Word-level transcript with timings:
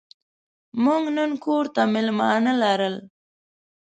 موږ 0.83 1.03
نن 1.17 1.31
کور 1.43 1.65
ته 1.75 1.81
مېلمانه 1.93 2.53
لرل. 2.61 2.95